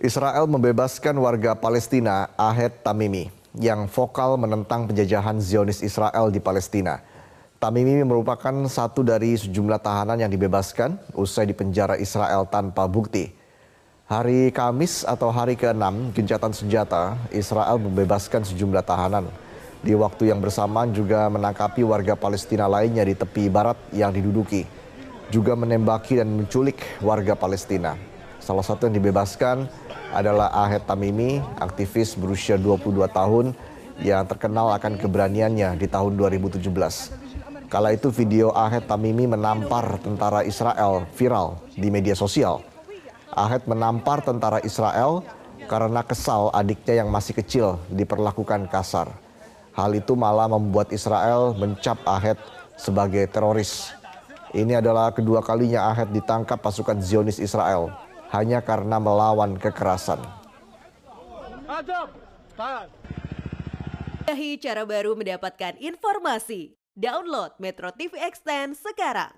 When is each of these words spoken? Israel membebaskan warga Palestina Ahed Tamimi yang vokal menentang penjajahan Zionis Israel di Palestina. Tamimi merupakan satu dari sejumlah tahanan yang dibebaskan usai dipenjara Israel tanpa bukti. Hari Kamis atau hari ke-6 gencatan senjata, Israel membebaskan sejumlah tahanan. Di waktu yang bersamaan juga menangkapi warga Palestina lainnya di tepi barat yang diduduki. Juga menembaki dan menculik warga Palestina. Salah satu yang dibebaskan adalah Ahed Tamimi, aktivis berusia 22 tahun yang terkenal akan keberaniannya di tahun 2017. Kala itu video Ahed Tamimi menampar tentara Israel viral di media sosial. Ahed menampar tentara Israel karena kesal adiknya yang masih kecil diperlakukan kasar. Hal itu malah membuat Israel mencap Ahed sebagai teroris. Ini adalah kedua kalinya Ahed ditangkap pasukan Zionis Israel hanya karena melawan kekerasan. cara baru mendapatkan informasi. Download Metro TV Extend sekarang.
Israel 0.00 0.48
membebaskan 0.48 1.12
warga 1.20 1.52
Palestina 1.52 2.32
Ahed 2.32 2.72
Tamimi 2.80 3.28
yang 3.52 3.84
vokal 3.84 4.40
menentang 4.40 4.88
penjajahan 4.88 5.36
Zionis 5.44 5.84
Israel 5.84 6.32
di 6.32 6.40
Palestina. 6.40 7.04
Tamimi 7.60 8.00
merupakan 8.00 8.64
satu 8.64 9.04
dari 9.04 9.36
sejumlah 9.36 9.76
tahanan 9.76 10.24
yang 10.24 10.32
dibebaskan 10.32 10.96
usai 11.12 11.52
dipenjara 11.52 12.00
Israel 12.00 12.48
tanpa 12.48 12.88
bukti. 12.88 13.28
Hari 14.08 14.48
Kamis 14.56 15.04
atau 15.04 15.28
hari 15.28 15.52
ke-6 15.60 16.16
gencatan 16.16 16.56
senjata, 16.56 17.20
Israel 17.28 17.76
membebaskan 17.76 18.40
sejumlah 18.40 18.80
tahanan. 18.80 19.28
Di 19.84 19.92
waktu 19.92 20.32
yang 20.32 20.40
bersamaan 20.40 20.96
juga 20.96 21.28
menangkapi 21.28 21.84
warga 21.84 22.16
Palestina 22.16 22.64
lainnya 22.64 23.04
di 23.04 23.12
tepi 23.12 23.52
barat 23.52 23.76
yang 23.92 24.16
diduduki. 24.16 24.64
Juga 25.28 25.52
menembaki 25.52 26.16
dan 26.16 26.32
menculik 26.32 26.80
warga 27.04 27.36
Palestina. 27.36 28.08
Salah 28.40 28.64
satu 28.64 28.88
yang 28.88 28.96
dibebaskan 28.96 29.68
adalah 30.16 30.48
Ahed 30.64 30.88
Tamimi, 30.88 31.44
aktivis 31.60 32.16
berusia 32.16 32.56
22 32.56 33.04
tahun 33.12 33.52
yang 34.00 34.24
terkenal 34.24 34.72
akan 34.80 34.96
keberaniannya 34.96 35.76
di 35.76 35.84
tahun 35.84 36.16
2017. 36.16 36.64
Kala 37.68 37.92
itu 37.92 38.08
video 38.08 38.50
Ahed 38.56 38.88
Tamimi 38.88 39.28
menampar 39.28 40.00
tentara 40.00 40.40
Israel 40.42 41.04
viral 41.14 41.60
di 41.76 41.92
media 41.92 42.16
sosial. 42.16 42.64
Ahed 43.30 43.68
menampar 43.68 44.24
tentara 44.24 44.58
Israel 44.64 45.20
karena 45.68 46.00
kesal 46.00 46.48
adiknya 46.56 47.04
yang 47.04 47.12
masih 47.12 47.36
kecil 47.36 47.76
diperlakukan 47.92 48.66
kasar. 48.72 49.12
Hal 49.76 49.92
itu 49.94 50.16
malah 50.16 50.48
membuat 50.48 50.90
Israel 50.96 51.52
mencap 51.54 52.00
Ahed 52.08 52.40
sebagai 52.74 53.28
teroris. 53.28 53.92
Ini 54.50 54.80
adalah 54.80 55.12
kedua 55.14 55.44
kalinya 55.44 55.92
Ahed 55.92 56.10
ditangkap 56.10 56.58
pasukan 56.58 56.98
Zionis 56.98 57.38
Israel 57.38 58.09
hanya 58.30 58.62
karena 58.62 58.96
melawan 59.02 59.58
kekerasan. 59.58 60.22
cara 64.62 64.86
baru 64.86 65.18
mendapatkan 65.18 65.74
informasi. 65.82 66.78
Download 66.94 67.54
Metro 67.58 67.90
TV 67.94 68.18
Extend 68.22 68.78
sekarang. 68.78 69.34